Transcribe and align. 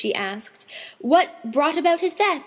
She 0.01 0.15
asked, 0.15 0.65
"What 0.97 1.51
brought 1.51 1.77
about 1.77 1.99
his 1.99 2.15
death?" 2.15 2.39